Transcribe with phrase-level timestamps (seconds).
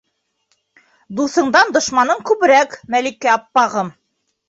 [1.19, 3.97] -Дуҫыңдан дошманың күберәк, Мәликә аппағым...